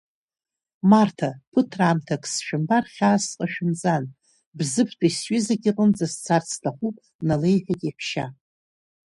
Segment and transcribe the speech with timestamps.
[0.89, 4.03] Марҭа, ԥыҭраамҭак сшәымбар, хьаас сҟашәымҵан,
[4.57, 6.95] Бзыԥтәи сҩызак иҟынӡа сцар сҭахуп,
[7.27, 8.25] налеиҳәеит иаҳәшьа.